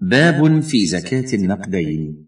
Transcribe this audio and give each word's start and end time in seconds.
باب 0.00 0.60
في 0.60 0.86
زكاة 0.86 1.34
النقدين. 1.34 2.26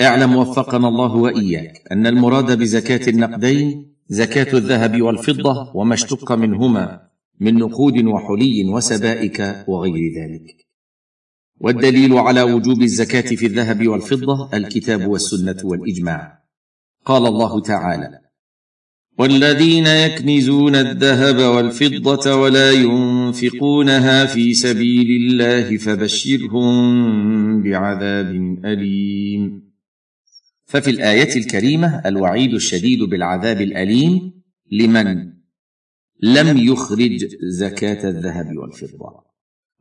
اعلم 0.00 0.36
وفقنا 0.36 0.88
الله 0.88 1.14
وإياك 1.16 1.92
أن 1.92 2.06
المراد 2.06 2.58
بزكاة 2.58 3.08
النقدين 3.08 3.94
زكاة 4.08 4.56
الذهب 4.58 5.02
والفضة 5.02 5.76
وما 5.76 5.94
اشتق 5.94 6.32
منهما 6.32 7.08
من 7.40 7.54
نقود 7.54 8.04
وحلي 8.04 8.64
وسبائك 8.64 9.64
وغير 9.68 10.12
ذلك. 10.16 10.66
والدليل 11.60 12.12
على 12.12 12.42
وجوب 12.42 12.82
الزكاة 12.82 13.36
في 13.36 13.46
الذهب 13.46 13.88
والفضة 13.88 14.56
الكتاب 14.56 15.06
والسنة 15.06 15.60
والإجماع. 15.64 16.42
قال 17.04 17.26
الله 17.26 17.60
تعالى 17.60 18.20
والذين 19.18 19.86
يكنزون 19.86 20.74
الذهب 20.74 21.36
والفضة 21.36 22.34
ولا 22.34 22.72
ينفقونها 22.72 24.26
في 24.26 24.54
سبيل 24.54 25.06
الله 25.22 25.76
فبشرهم 25.76 27.62
بعذاب 27.62 28.58
أليم. 28.64 29.72
ففي 30.64 30.90
الآية 30.90 31.36
الكريمة 31.36 32.02
الوعيد 32.06 32.54
الشديد 32.54 33.02
بالعذاب 33.02 33.60
الأليم 33.60 34.32
لمن؟ 34.72 35.32
لم 36.22 36.56
يخرج 36.58 37.26
زكاة 37.42 38.08
الذهب 38.08 38.56
والفضة. 38.56 39.24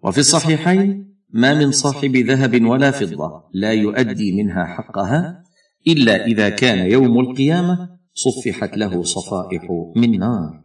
وفي 0.03 0.17
الصحيحين 0.17 1.15
ما 1.29 1.53
من 1.53 1.71
صاحب 1.71 2.15
ذهب 2.15 2.65
ولا 2.65 2.91
فضة 2.91 3.43
لا 3.53 3.71
يؤدي 3.71 4.31
منها 4.31 4.65
حقها 4.65 5.43
إلا 5.87 6.25
إذا 6.25 6.49
كان 6.49 6.91
يوم 6.91 7.19
القيامة 7.19 8.00
صفحت 8.13 8.77
له 8.77 9.03
صفائح 9.03 9.91
من 9.95 10.19
نار. 10.19 10.63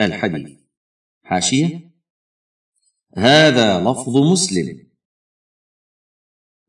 الحديث. 0.00 0.58
حاشية. 1.22 1.92
هذا 3.16 3.80
لفظ 3.80 4.16
مسلم. 4.16 4.86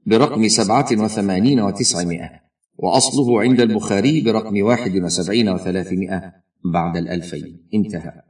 برقم 0.06 0.48
سبعة 0.48 0.88
وثمانين 0.92 1.60
وتسعمائة. 1.60 2.44
وأصله 2.78 3.42
عند 3.42 3.62
البخاري 3.62 4.22
برقم 4.22 4.64
واحد 4.64 4.98
وسبعين 4.98 5.50
وثلاثمائة 5.50 6.34
بعد 6.66 6.98
الألفين. 6.98 7.70
انتهى. 7.74 8.22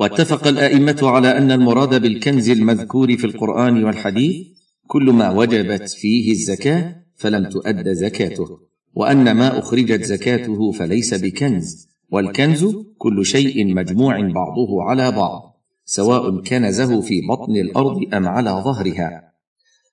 واتفق 0.00 0.46
الأئمة 0.46 0.98
على 1.02 1.38
أن 1.38 1.50
المراد 1.50 2.02
بالكنز 2.02 2.48
المذكور 2.48 3.16
في 3.16 3.24
القرآن 3.26 3.84
والحديث 3.84 4.46
كل 4.86 5.02
ما 5.02 5.30
وجبت 5.30 5.88
فيه 5.88 6.30
الزكاة 6.32 7.04
فلم 7.16 7.48
تؤد 7.48 7.92
زكاته. 7.92 8.73
وأن 8.94 9.30
ما 9.30 9.58
أخرجت 9.58 10.04
زكاته 10.04 10.72
فليس 10.72 11.14
بكنز 11.14 11.88
والكنز 12.10 12.76
كل 12.98 13.26
شيء 13.26 13.74
مجموع 13.74 14.20
بعضه 14.20 14.82
على 14.82 15.10
بعض 15.10 15.54
سواء 15.84 16.40
كنزه 16.40 17.00
في 17.00 17.20
بطن 17.30 17.56
الأرض 17.56 18.14
أم 18.14 18.28
على 18.28 18.50
ظهرها. 18.50 19.32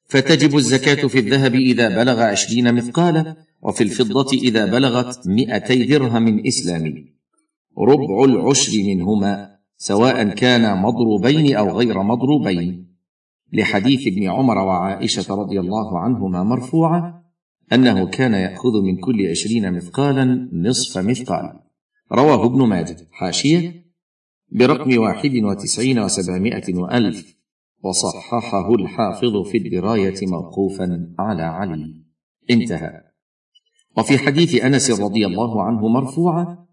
فتجب 0.06 0.58
الزكاة 0.58 1.08
في 1.08 1.20
الذهب 1.20 1.56
إذا 1.56 2.04
بلغ 2.04 2.22
عشرين 2.22 2.74
مثقالا 2.76 3.36
وفي 3.62 3.84
الفضة 3.84 4.38
إذا 4.38 4.66
بلغت 4.66 5.28
مئتي 5.28 5.84
درهم 5.84 6.46
إسلامي. 6.48 7.06
ربع 7.78 8.24
العشر 8.24 8.84
منهما 8.84 9.50
سواء 9.78 10.30
كانا 10.30 10.76
مضروبين 10.76 11.56
أو 11.56 11.70
غير 11.70 12.04
مضروبين. 12.04 12.92
لحديث 13.54 14.08
ابن 14.08 14.30
عمر 14.30 14.58
وعائشة 14.58 15.36
رضي 15.36 15.60
الله 15.60 16.00
عنهما 16.00 16.44
مرفوعة 16.44 17.21
أنه 17.74 18.08
كان 18.08 18.34
يأخذ 18.34 18.82
من 18.82 18.98
كل 18.98 19.30
عشرين 19.30 19.74
مثقالا 19.74 20.50
نصف 20.54 20.98
مثقال. 20.98 21.60
رواه 22.12 22.46
ابن 22.46 22.68
ماجه. 22.68 22.98
حاشية. 23.12 23.86
برقم 24.52 24.98
واحد 24.98 25.36
وتسعين 25.36 26.00
وسبعمائة 26.00 26.76
وألف. 26.76 27.36
وصححه 27.84 28.76
الحافظ 28.76 29.50
في 29.50 29.58
الدراية 29.58 30.28
موقوفا 30.28 31.16
على 31.20 31.44
علي. 31.44 32.04
انتهى. 32.50 33.02
وفي 33.98 34.18
حديث 34.18 34.64
أنس 34.64 34.92
رضي 34.92 35.26
الله 35.26 35.64
عنه 35.64 35.88
مرفوعا. 35.88 36.66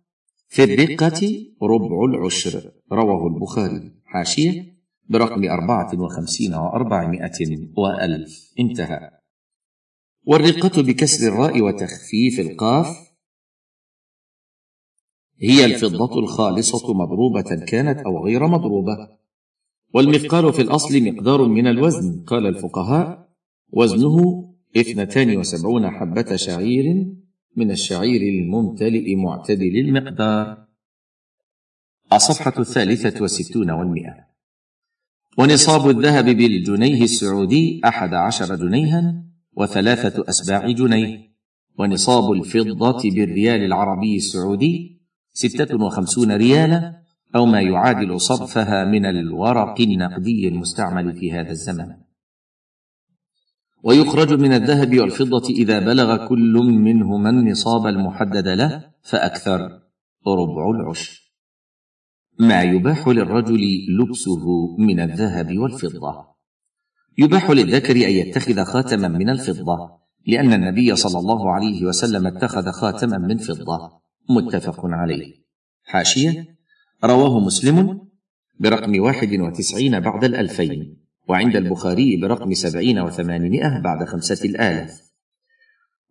في 0.48 0.64
الرقة 0.64 1.46
ربع 1.62 2.04
العشر. 2.04 2.72
رواه 2.92 3.26
البخاري. 3.26 3.92
حاشية. 4.04 4.78
برقم 5.08 5.44
أربعة 5.44 6.00
وخمسين 6.00 6.54
وأربعمائة 6.54 7.68
وألف. 7.76 8.52
انتهى. 8.60 9.17
والرقة 10.28 10.82
بكسر 10.82 11.28
الراء 11.28 11.62
وتخفيف 11.62 12.40
القاف 12.40 12.86
هي 15.40 15.64
الفضة 15.64 16.18
الخالصة 16.18 16.94
مضروبة 16.94 17.64
كانت 17.66 17.98
أو 17.98 18.24
غير 18.24 18.46
مضروبة. 18.46 19.18
والمثقال 19.94 20.52
في 20.52 20.62
الأصل 20.62 21.02
مقدار 21.02 21.44
من 21.44 21.66
الوزن 21.66 22.24
قال 22.26 22.46
الفقهاء. 22.46 23.28
وزنه 23.72 24.48
اثنتان 24.76 25.36
وسبعون 25.36 25.90
حبة 25.90 26.36
شعير 26.36 27.06
من 27.56 27.70
الشعير 27.70 28.20
الممتلئ 28.20 29.14
معتدل 29.14 29.76
المقدار. 29.76 30.66
الصفحة 32.12 32.54
الثالثة 32.58 33.22
والستون 33.22 33.70
والمئة. 33.70 34.14
ونصاب 35.38 35.90
الذهب 35.90 36.24
بالجنيه 36.24 37.02
السعودي 37.02 37.80
أحد 37.84 38.14
عشر 38.14 38.56
جنيها. 38.56 39.27
وثلاثة 39.58 40.24
أسباع 40.28 40.70
جنيه. 40.70 41.28
ونصاب 41.78 42.32
الفضة 42.32 43.10
بالريال 43.10 43.64
العربي 43.64 44.16
السعودي 44.16 45.00
ستة 45.32 45.84
وخمسون 45.84 46.32
ريالا 46.32 47.02
أو 47.36 47.46
ما 47.46 47.60
يعادل 47.60 48.20
صرفها 48.20 48.84
من 48.84 49.06
الورق 49.06 49.80
النقدي 49.80 50.48
المستعمل 50.48 51.16
في 51.16 51.32
هذا 51.32 51.50
الزمن. 51.50 51.94
ويخرج 53.82 54.32
من 54.32 54.52
الذهب 54.52 54.98
والفضة 54.98 55.48
إذا 55.50 55.78
بلغ 55.78 56.28
كل 56.28 56.52
منهما 56.88 57.30
النصاب 57.30 57.86
المحدد 57.86 58.48
له 58.48 58.90
فأكثر 59.02 59.60
ربع 60.26 60.70
العشر. 60.70 61.32
ما 62.40 62.62
يباح 62.62 63.08
للرجل 63.08 63.60
لبسه 63.98 64.76
من 64.78 65.00
الذهب 65.00 65.58
والفضة. 65.58 66.37
يباح 67.18 67.50
للذكر 67.50 67.96
أن 67.96 68.10
يتخذ 68.10 68.64
خاتما 68.64 69.08
من 69.08 69.30
الفضة 69.30 69.98
لأن 70.26 70.52
النبي 70.52 70.96
صلى 70.96 71.18
الله 71.18 71.52
عليه 71.52 71.84
وسلم 71.84 72.26
اتخذ 72.26 72.70
خاتما 72.70 73.18
من 73.18 73.38
فضة. 73.38 74.00
متفق 74.30 74.80
عليه. 74.84 75.34
حاشية. 75.84 76.46
رواه 77.04 77.40
مسلم 77.40 78.00
برقم 78.60 79.00
واحد 79.00 79.32
وتسعين 79.32 80.00
بعد 80.00 80.24
الألفين 80.24 80.96
وعند 81.28 81.56
البخاري 81.56 82.16
برقم 82.16 82.54
سبعين 82.54 82.98
وثمانمائة 82.98 83.80
بعد 83.80 84.08
خمسة 84.08 84.48
الآلاف. 84.48 85.12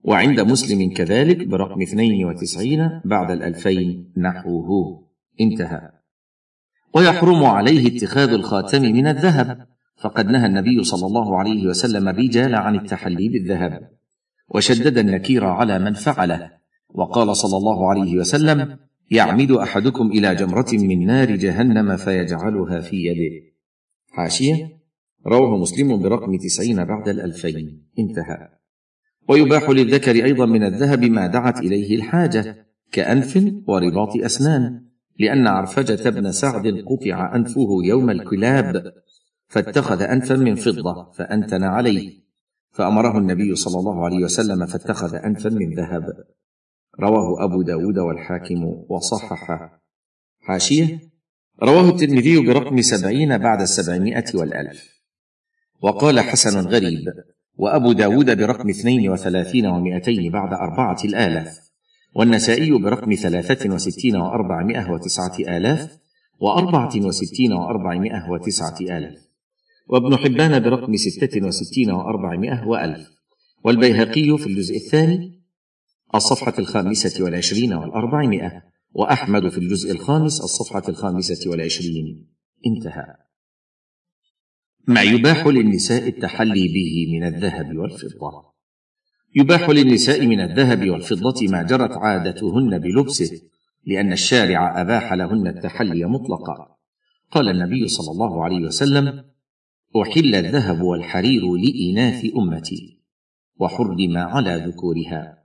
وعند 0.03 0.39
مسلم 0.39 0.93
كذلك 0.93 1.47
برقم 1.47 1.81
اثنين 1.81 2.25
وتسعين 2.25 3.01
بعد 3.05 3.31
الألفين 3.31 4.13
نحوه. 4.17 5.03
انتهى. 5.41 5.91
ويحرم 6.95 7.43
عليه 7.43 7.97
اتخاذ 7.97 8.29
الخاتم 8.29 8.81
من 8.81 9.07
الذهب. 9.07 9.76
فقد 9.97 10.25
نهى 10.27 10.45
النبي 10.45 10.83
صلى 10.83 11.07
الله 11.07 11.39
عليه 11.39 11.67
وسلم 11.67 12.07
الرجال 12.07 12.55
عن 12.55 12.75
التحلي 12.75 13.29
بالذهب 13.29 13.91
وشدد 14.55 14.97
النكير 14.97 15.45
على 15.45 15.79
من 15.79 15.93
فعله 15.93 16.51
وقال 16.89 17.35
صلى 17.35 17.57
الله 17.57 17.89
عليه 17.89 18.17
وسلم 18.17 18.77
يعمد 19.11 19.51
أحدكم 19.51 20.07
إلى 20.07 20.35
جمرة 20.35 20.67
من 20.73 21.05
نار 21.05 21.35
جهنم 21.35 21.97
فيجعلها 21.97 22.81
في 22.81 22.95
يده. 22.95 23.45
حاشية. 24.11 24.77
رواه 25.27 25.57
مسلم 25.57 26.01
برقم 26.01 26.37
تسعين 26.37 26.85
بعد 26.85 27.09
الألفين. 27.09 27.87
انتهى. 27.99 28.49
ويباح 29.29 29.69
للذكر 29.69 30.25
أيضا 30.25 30.45
من 30.45 30.63
الذهب 30.63 31.03
ما 31.03 31.27
دعت 31.27 31.59
إليه 31.59 31.95
الحاجة 31.95 32.65
كأنف 32.91 33.53
ورباط 33.67 34.15
أسنان 34.15 34.85
لأن 35.19 35.47
عرفجة 35.47 36.09
بن 36.09 36.31
سعد 36.31 36.67
قطع 36.67 37.35
أنفه 37.35 37.67
يوم 37.83 38.09
الكلاب. 38.09 38.93
فاتخذ 39.47 40.01
انفا 40.01 40.35
من 40.35 40.55
فضة 40.55 41.11
فأنتن 41.11 41.63
عليه. 41.63 42.27
فأمره 42.71 43.17
النبي 43.17 43.55
صلى 43.55 43.79
الله 43.79 44.05
عليه 44.05 44.23
وسلم 44.23 44.65
فاتخذ 44.65 45.15
انفا 45.15 45.49
من 45.49 45.73
ذهب. 45.73 46.03
رواه 46.99 47.45
أبو 47.45 47.61
داود 47.61 47.97
والحاكم 47.97 48.83
وصححه. 48.89 49.81
حاشية 50.39 50.99
رواه 51.63 51.89
الترمذي 51.89 52.45
برقم 52.47 52.81
سبعين 52.81 53.37
بعد 53.37 53.61
السبعمائة 53.61 54.25
والألف. 54.33 55.01
وقال 55.81 56.19
حسن 56.19 56.59
غريب 56.59 57.13
وأبو 57.55 57.91
داود 57.91 58.37
برقم 58.37 58.69
اثنين 58.69 59.09
وثلاثين 59.09 59.65
ومائتين 59.65 60.31
بعد 60.31 60.53
أربعة 60.53 60.97
الآلاف. 61.05 61.59
والنسائي 62.15 62.71
برقم 62.71 63.13
ثلاثة 63.13 63.73
وستين 63.73 64.15
وأربعمائة 64.15 64.91
وتسعة 64.91 65.57
آلاف 65.57 65.97
وأربعة 66.39 66.91
وستين 66.95 67.53
وأربعمائة 67.53 68.29
وتسعة 68.29 68.97
آلاف. 68.97 69.26
وابن 69.89 70.17
حبان 70.17 70.59
برقم 70.59 70.95
ستة 70.95 71.47
وستين 71.47 71.91
وأربعمائة 71.91 72.67
وألف. 72.67 73.07
والبيهقي 73.63 74.37
في 74.37 74.47
الجزء 74.47 74.75
الثاني 74.75 75.43
الصفحة 76.15 76.53
الخامسة 76.59 77.23
والعشرين 77.23 77.73
والأربعمائة 77.73 78.63
وأحمد 78.91 79.49
في 79.49 79.57
الجزء 79.57 79.91
الخامس 79.91 80.41
الصفحة 80.41 80.83
الخامسة 80.89 81.49
والعشرين. 81.49 82.27
انتهى. 82.67 83.15
ما 84.87 85.01
يباح 85.01 85.47
للنساء 85.47 86.07
التحلي 86.07 86.67
به 86.67 87.17
من 87.17 87.23
الذهب 87.23 87.77
والفضة. 87.77 88.47
يباح 89.35 89.69
للنساء 89.69 90.25
من 90.25 90.39
الذهب 90.39 90.89
والفضة 90.89 91.47
ما 91.47 91.63
جرت 91.63 91.91
عادتهن 91.91 92.79
بلبسه 92.79 93.41
لأن 93.85 94.11
الشارع 94.11 94.81
أباح 94.81 95.13
لهن 95.13 95.47
التحلي 95.47 96.05
مطلقا. 96.05 96.77
قال 97.31 97.49
النبي 97.49 97.87
صلى 97.87 98.11
الله 98.11 98.43
عليه 98.43 98.61
وسلم 98.61 99.23
أحل 99.95 100.35
الذهب 100.35 100.81
والحرير 100.81 101.55
لإناث 101.55 102.25
أمتي 102.37 102.99
وحرم 103.59 104.17
على 104.17 104.63
ذكورها. 104.67 105.43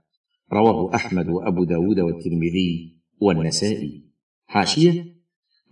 رواه 0.53 0.95
أحمد 0.95 1.29
وأبو 1.29 1.63
داود 1.63 1.99
والترمذي 1.99 2.97
والنسائي. 3.21 4.03
حاشية. 4.45 5.05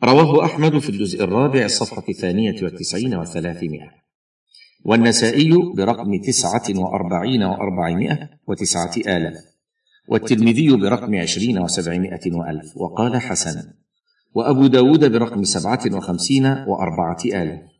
رواه 0.03 0.45
أحمد 0.45 0.79
في 0.79 0.89
الجزء 0.89 1.23
الرابع 1.23 1.65
الصفحة 1.65 2.03
الثانية 2.09 2.63
والتسعين 2.63 3.15
وثلاثمائة. 3.15 3.91
والنسائي 4.85 5.51
برقم 5.77 6.21
تسعة 6.21 6.79
وأربعين 6.79 7.43
وأربعمائة 7.43 8.29
وتسعة 8.47 8.97
آلاف. 8.97 9.35
والترمذي 10.07 10.75
برقم 10.75 11.15
عشرين 11.15 11.59
وسبعمائة 11.59 12.31
وألف. 12.31 12.77
وقال 12.77 13.21
حسنا 13.21 13.73
وأبو 14.33 14.67
داود 14.67 15.11
برقم 15.11 15.43
سبعة 15.43 15.97
وخمسين 15.97 16.45
وأربعة 16.45 17.19
آلاف. 17.25 17.70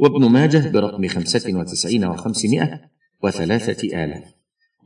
وابن 0.00 0.30
ماجه 0.30 0.70
برقم 0.70 1.08
خمسة 1.08 1.58
وتسعين 1.58 2.04
وخمسمائة 2.04 2.80
وثلاثة 3.22 4.04
آلاف. 4.04 4.34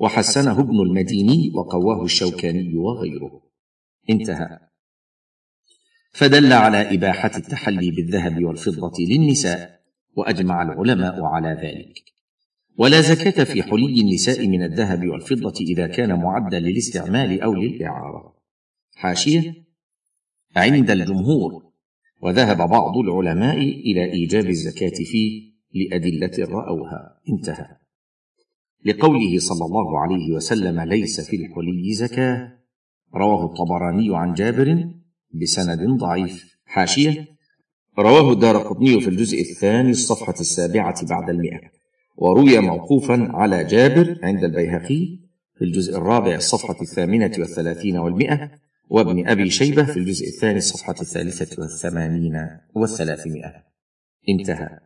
وحسنه 0.01 0.61
ابن 0.61 0.81
المديني 0.81 1.53
وقواه 1.55 2.05
الشوكاني 2.05 2.77
وغيره. 2.77 3.43
انتهى. 4.11 4.59
فدل 6.13 6.53
على 6.53 6.95
إباحة 6.95 7.31
التحلي 7.37 7.91
بالذهب 7.91 8.45
والفضة 8.45 8.93
للنساء 8.99 9.81
وأجمع 10.17 10.63
العلماء 10.63 11.23
على 11.23 11.49
ذلك. 11.49 11.99
ولا 12.79 13.01
زكاة 13.01 13.45
في 13.45 13.63
حلي 13.63 14.01
النساء 14.01 14.47
من 14.47 14.63
الذهب 14.63 15.09
والفضة 15.09 15.55
إذا 15.61 15.87
كان 15.87 16.21
معدا 16.21 16.61
للاستعمال 16.61 17.43
أو 17.43 17.55
للإعارة. 17.55 18.35
حاشية. 18.95 19.55
عند 20.57 20.91
الجمهور. 20.91 21.74
وذهب 22.25 22.57
بعض 22.57 22.97
العلماء 22.97 23.59
إلى 23.59 24.13
إيجاب 24.13 24.47
الزكاة 24.47 25.05
فيه 25.05 25.53
لأدلة 25.75 26.49
رأوها. 26.49 27.21
انتهى. 27.29 27.67
لقوله 28.85 29.39
صلى 29.39 29.65
الله 29.67 29.99
عليه 30.01 30.33
وسلم 30.33 30.81
ليس 30.81 31.21
في 31.21 31.37
الحلي 31.37 31.93
زكاة. 31.93 32.53
رواه 33.15 33.45
الطبراني 33.45 34.17
عن 34.17 34.35
جابر 34.35 34.89
بسند 35.43 35.99
ضعيف. 35.99 36.59
حاشية. 36.65 37.27
رواه 37.99 38.33
الدار 38.33 38.57
قطني 38.57 39.01
في 39.01 39.09
الجزء 39.09 39.41
الثاني 39.41 39.91
الصفحة 39.91 40.35
السابعة 40.41 41.07
بعد 41.07 41.31
المئة. 41.31 41.61
وروي 42.17 42.59
موقوفا 42.59 43.29
على 43.33 43.65
جابر 43.65 44.19
عند 44.23 44.45
البيهقي 44.45 45.19
في 45.59 45.65
الجزء 45.65 45.97
الرابع 45.97 46.35
الصفحة 46.35 46.77
الثامنة 46.83 47.33
والثلاثين 47.39 47.97
والمئة. 47.97 48.64
وابن 48.89 49.29
أبي 49.29 49.51
شيبة 49.51 49.85
في 49.85 49.97
الجزء 49.97 50.27
الثاني 50.27 50.59
الصفحة 50.59 50.95
الثالثة 51.01 51.63
والثمانين 51.63 52.51
والثلاثمائة. 52.75 53.65
انتهى. 54.29 54.79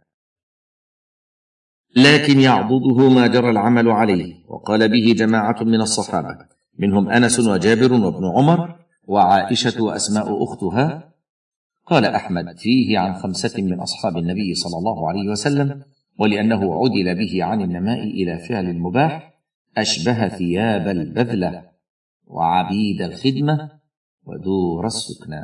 لكن 1.96 2.40
يعضده 2.40 3.08
ما 3.08 3.26
جرى 3.26 3.50
العمل 3.50 3.88
عليه 3.88 4.34
وقال 4.48 4.88
به 4.88 5.12
جماعة 5.12 5.64
من 5.64 5.80
الصحابة 5.80 6.38
منهم 6.78 7.08
أنس 7.08 7.40
وجابر 7.40 7.92
وابن 7.92 8.24
عمر 8.36 8.76
وعائشة 9.04 9.82
وأسماء 9.82 10.44
أختها. 10.44 11.14
قال 11.86 12.04
أحمد 12.04 12.58
فيه 12.58 12.98
عن 12.98 13.14
خمسة 13.14 13.62
من 13.62 13.80
أصحاب 13.80 14.16
النبي 14.16 14.54
صلى 14.54 14.78
الله 14.78 15.08
عليه 15.08 15.28
وسلم 15.30 15.82
ولأنه 16.18 16.84
عدل 16.84 17.14
به 17.14 17.44
عن 17.44 17.62
النماء 17.62 18.02
إلى 18.02 18.38
فعل 18.38 18.70
المباح 18.70 19.40
أشبه 19.76 20.28
ثياب 20.28 20.88
البذلة 20.88 21.62
وعبيد 22.26 23.02
الخدمة 23.02 23.70
ودور 24.28 24.86
السكنى 24.86 25.40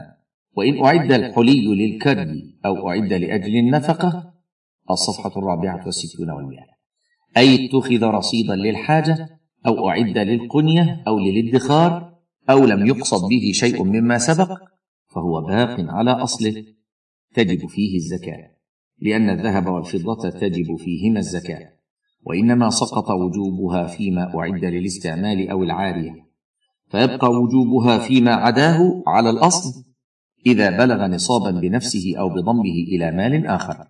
وإن 0.56 0.84
أعد 0.84 1.12
الحلي 1.12 1.66
للكد 1.74 2.42
أو 2.66 2.88
أعد 2.88 3.12
لأجل 3.12 3.56
النفقة 3.56 4.34
الصفحة 4.90 5.38
الرابعة 5.38 5.86
والستون 5.86 6.30
والمئة. 6.30 6.66
أي 7.36 7.66
اتخذ 7.66 8.04
رصيدا 8.04 8.54
للحاجة 8.54 9.28
أو 9.66 9.88
أعد 9.88 10.18
للقنية 10.18 11.02
أو 11.08 11.18
للادخار 11.18 12.14
أو 12.50 12.66
لم 12.66 12.86
يقصد 12.86 13.28
به 13.28 13.52
شيء 13.52 13.84
مما 13.84 14.18
سبق 14.18 14.58
فهو 15.14 15.40
باق 15.40 15.76
على 15.80 16.10
أصله. 16.10 16.64
تجب 17.34 17.68
فيه 17.68 17.96
الزكاة 17.96 18.50
لأن 19.02 19.30
الذهب 19.30 19.66
والفضة 19.66 20.30
تجب 20.30 20.76
فيهما 20.76 21.18
الزكاة. 21.18 21.74
وإنما 22.26 22.70
سقط 22.70 23.10
وجوبها 23.10 23.86
فيما 23.86 24.38
أعد 24.38 24.64
للاستعمال 24.64 25.48
أو 25.48 25.62
العارية. 25.62 26.23
فيبقى 26.94 27.30
وجوبها 27.30 27.98
فيما 27.98 28.34
عداه 28.34 29.02
على 29.06 29.30
الأصل 29.30 29.84
إذا 30.46 30.78
بلغ 30.78 31.06
نصابا 31.06 31.50
بنفسه 31.50 32.14
أو 32.18 32.28
بضمه 32.28 32.74
إلى 32.88 33.10
مال 33.10 33.46
آخر. 33.46 33.86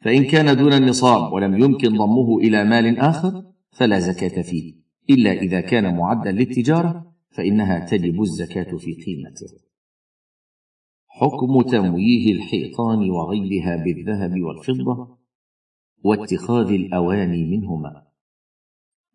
فإن 0.00 0.24
كان 0.24 0.56
دون 0.56 0.72
النصاب 0.72 1.32
ولم 1.32 1.58
يمكن 1.58 1.88
ضمه 1.88 2.38
إلى 2.38 2.64
مال 2.64 2.98
آخر 2.98 3.44
فلا 3.70 3.98
زكاة 3.98 4.42
فيه. 4.42 4.74
إلا 5.10 5.32
إذا 5.32 5.60
كان 5.60 5.96
معدا 5.96 6.32
للتجارة 6.32 7.12
فإنها 7.30 7.86
تجب 7.86 8.22
الزكاة 8.22 8.76
في 8.76 8.94
قيمته. 8.94 9.46
حكم 11.08 11.62
تمويه 11.62 12.32
الحيطان 12.32 13.10
وغيرها 13.10 13.76
بالذهب 13.76 14.40
والفضة 14.40 15.18
واتخاذ 16.04 16.72
الأواني 16.72 17.56
منهما. 17.56 18.11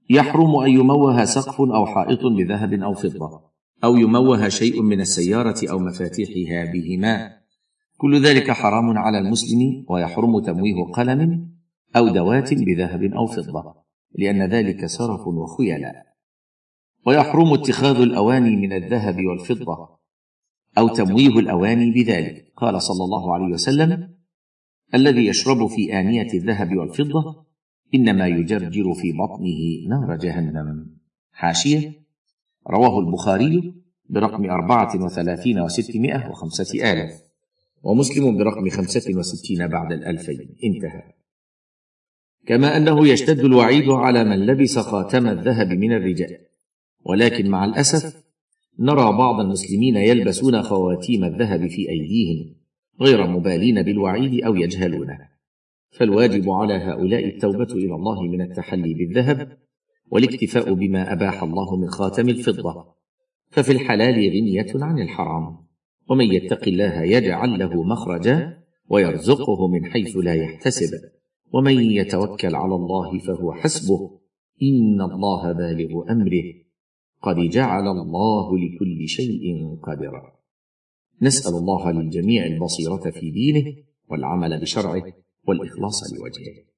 يحرم 0.09 0.55
أن 0.55 0.69
يموه 0.69 1.25
سقف 1.25 1.61
أو 1.61 1.85
حائط 1.85 2.25
بذهب 2.25 2.73
أو 2.73 2.93
فضة 2.93 3.41
أو 3.83 3.95
يموه 3.95 4.49
شيء 4.49 4.81
من 4.81 5.01
السيارة 5.01 5.71
أو 5.71 5.79
مفاتيحها 5.79 6.71
بهما. 6.71 7.37
كل 7.97 8.21
ذلك 8.25 8.51
حرام 8.51 8.97
على 8.97 9.17
المسلم 9.17 9.85
ويحرم 9.89 10.39
تمويه 10.39 10.83
قلم 10.93 11.49
أو 11.95 12.07
دوات 12.07 12.53
بذهب 12.53 13.03
أو 13.03 13.27
فضة 13.27 13.75
لأن 14.15 14.49
ذلك 14.49 14.85
سرف 14.85 15.27
وخيلاء. 15.27 15.95
ويحرم 17.05 17.53
اتخاذ 17.53 18.01
الأواني 18.01 18.55
من 18.55 18.73
الذهب 18.73 19.25
والفضة 19.25 19.97
أو 20.77 20.87
تمويه 20.87 21.39
الأواني 21.39 21.91
بذلك. 21.91 22.51
قال 22.57 22.81
صلى 22.81 23.03
الله 23.03 23.33
عليه 23.33 23.53
وسلم 23.53 24.17
الذي 24.93 25.27
يشرب 25.27 25.67
في 25.67 25.99
آنية 25.99 26.33
الذهب 26.33 26.77
والفضة 26.77 27.46
إنما 27.95 28.27
يجرجر 28.27 28.93
في 28.93 29.11
بطنه 29.11 29.89
نار 29.89 30.17
جهنم. 30.17 30.97
حاشية. 31.31 31.93
رواه 32.69 32.99
البخاري 32.99 33.73
برقم 34.09 34.49
أربعة 34.49 35.05
وثلاثين 35.05 35.59
وستمائة 35.59 36.29
وخمسة 36.29 36.91
آلاف. 36.91 37.21
ومسلم 37.83 38.37
برقم 38.37 38.69
خمسة 38.69 39.15
وستين 39.15 39.67
بعد 39.67 39.91
الألفين. 39.91 40.55
انتهى. 40.63 41.03
كما 42.45 42.77
أنه 42.77 43.07
يشتد 43.07 43.39
الوعيد 43.39 43.89
على 43.89 44.23
من 44.23 44.45
لبس 44.45 44.79
خاتم 44.79 45.27
الذهب 45.27 45.67
من 45.67 45.93
الرجال. 45.93 46.37
ولكن 47.05 47.49
مع 47.49 47.65
الأسف 47.65 48.23
نرى 48.79 49.17
بعض 49.17 49.39
المسلمين 49.39 49.95
يلبسون 49.95 50.61
خواتيم 50.61 51.23
الذهب 51.23 51.67
في 51.67 51.89
أيديهم 51.89 52.55
غير 53.01 53.27
مبالين 53.27 53.83
بالوعيد 53.83 54.43
أو 54.43 54.55
يجهلونه. 54.55 55.36
فالواجب 55.89 56.49
على 56.49 56.73
هؤلاء 56.73 57.25
التوبة 57.25 57.73
إلى 57.73 57.95
الله 57.95 58.21
من 58.21 58.41
التحلي 58.41 58.93
بالذهب 58.93 59.57
والاكتفاء 60.11 60.73
بما 60.73 61.13
أباح 61.13 61.43
الله 61.43 61.75
من 61.75 61.89
خاتم 61.89 62.29
الفضة. 62.29 62.85
ففي 63.49 63.71
الحلال 63.71 64.13
غنية 64.13 64.71
عن 64.75 64.99
الحرام. 64.99 65.57
ومن 66.09 66.25
يتق 66.25 66.67
الله 66.67 67.01
يجعل 67.01 67.59
له 67.59 67.83
مخرجا 67.83 68.57
ويرزقه 68.89 69.67
من 69.67 69.85
حيث 69.85 70.17
لا 70.17 70.33
يحتسب. 70.33 70.99
ومن 71.53 71.79
يتوكل 71.91 72.55
على 72.55 72.75
الله 72.75 73.19
فهو 73.19 73.53
حسبه. 73.53 74.19
إن 74.63 75.01
الله 75.01 75.51
بالغ 75.51 76.11
أمره. 76.11 76.53
قد 77.21 77.35
جعل 77.35 77.87
الله 77.87 78.57
لكل 78.57 79.07
شيء 79.07 79.75
قدرا. 79.83 80.37
نسأل 81.21 81.53
الله 81.53 81.91
للجميع 81.91 82.45
البصيرة 82.45 83.11
في 83.11 83.31
دينه 83.31 83.75
والعمل 84.09 84.61
بشرعه 84.61 85.03
والإخلاص 85.47 86.13
لوجهه. 86.13 86.76